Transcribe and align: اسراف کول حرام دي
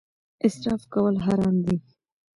اسراف 0.45 0.81
کول 0.93 1.15
حرام 1.25 1.55
دي 1.65 1.75